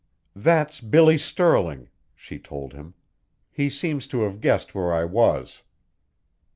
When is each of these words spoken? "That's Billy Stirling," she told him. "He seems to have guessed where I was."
"That's 0.35 0.81
Billy 0.81 1.19
Stirling," 1.19 1.87
she 2.15 2.39
told 2.39 2.73
him. 2.73 2.95
"He 3.51 3.69
seems 3.69 4.07
to 4.07 4.23
have 4.23 4.41
guessed 4.41 4.73
where 4.73 4.91
I 4.91 5.05
was." 5.05 5.61